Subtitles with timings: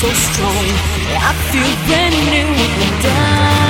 [0.00, 0.66] so strong.
[1.20, 3.69] I feel brand new when I'm down.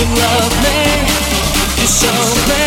[0.00, 1.06] You love me,
[1.76, 2.08] you're so
[2.48, 2.59] bad.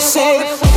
[0.00, 0.69] safe.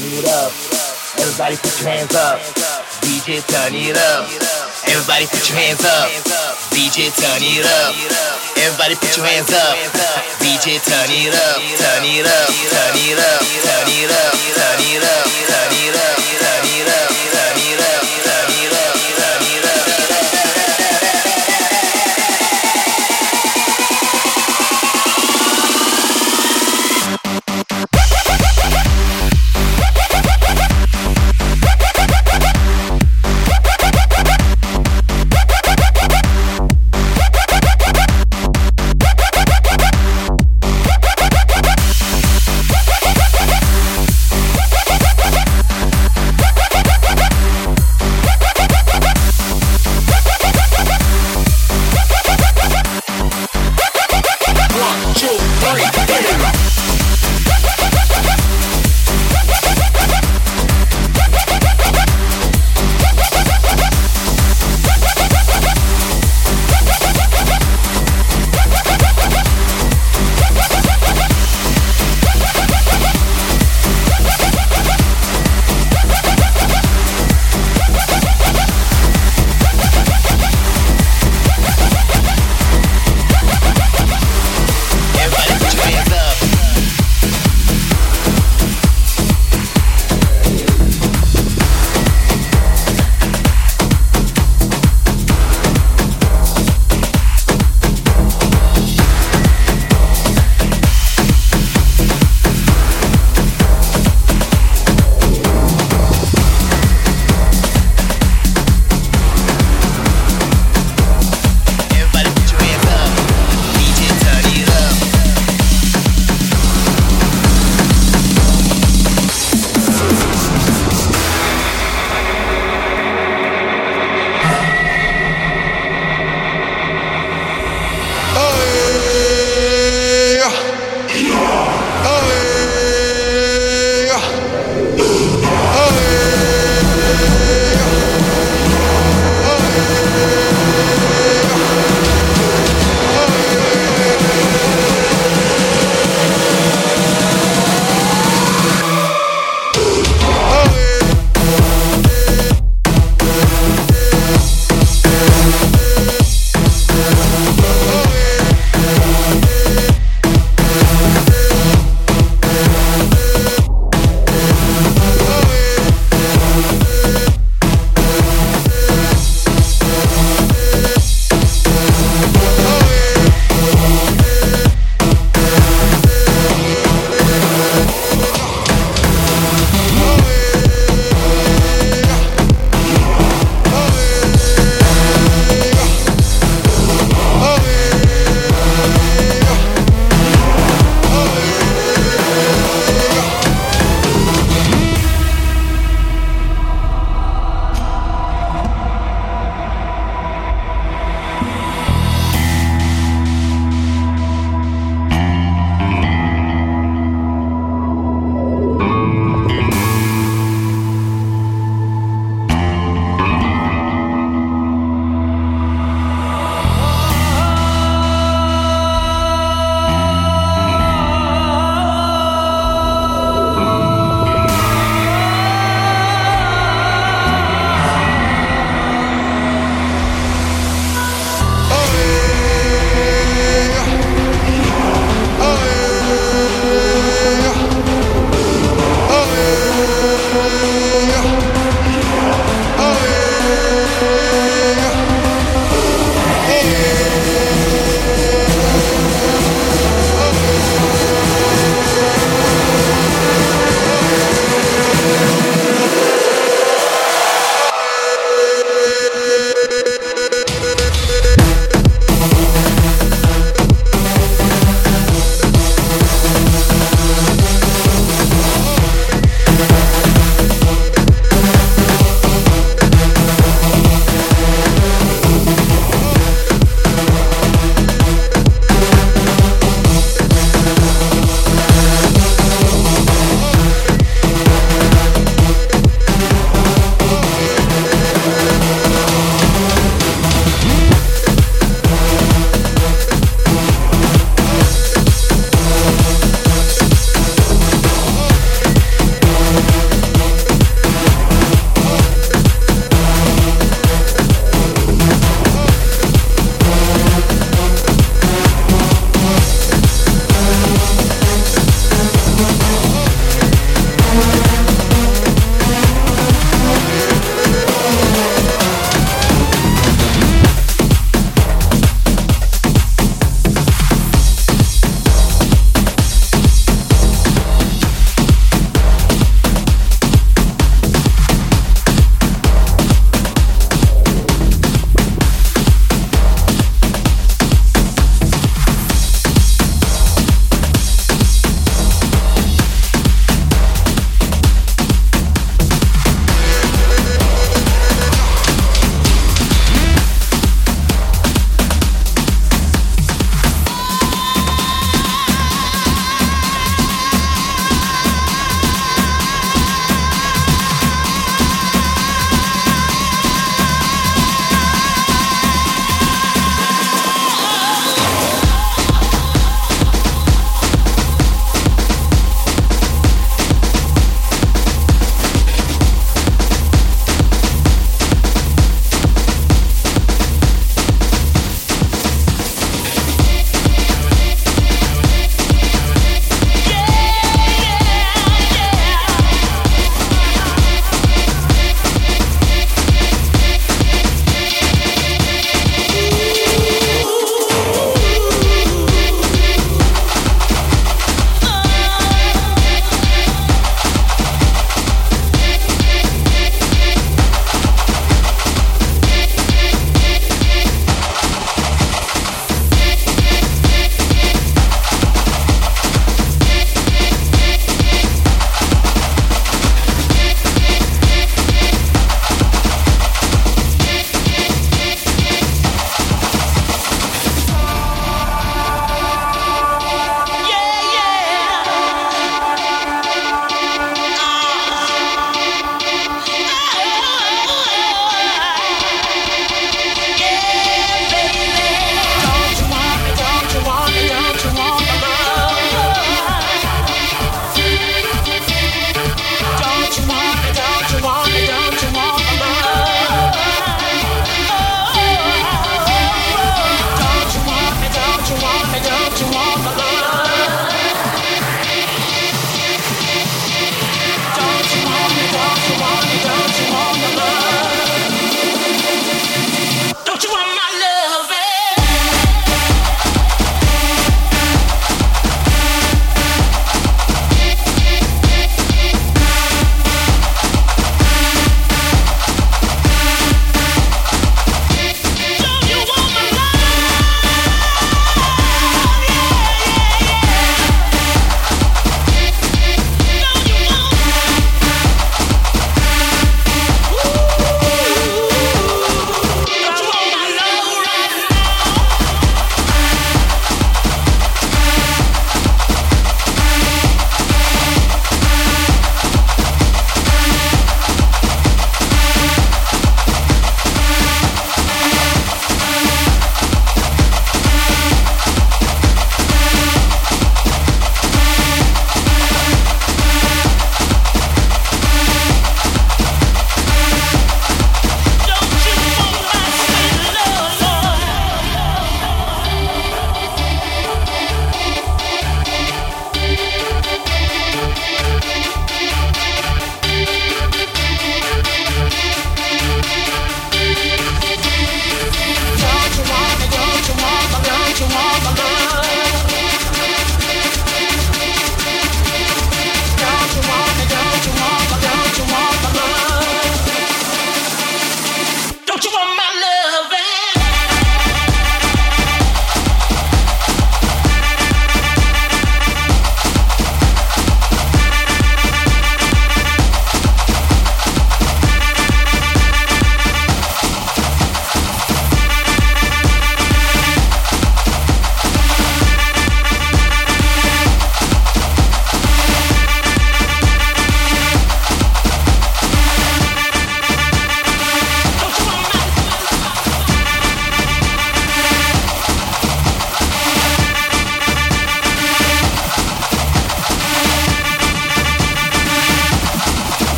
[0.00, 0.50] turn it up.
[1.22, 2.40] Everybody put your hands up.
[3.06, 4.26] DJ turn it up.
[4.90, 6.10] Everybody put your hands up.
[6.74, 7.94] DJ turn it up.
[8.58, 9.76] Everybody put your hands up.
[10.42, 11.58] DJ turn it up.
[11.78, 12.50] Turn it up.
[12.74, 13.40] Turn it up.
[13.62, 14.34] Turn it up.
[14.58, 15.26] Turn it up.
[15.46, 16.16] Turn it up.
[16.42, 17.03] Turn it up.